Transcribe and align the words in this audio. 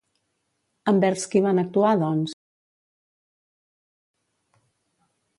Envers 0.91 1.25
qui 1.33 1.41
van 1.47 1.59
actuar, 1.63 1.91
doncs? 2.03 2.33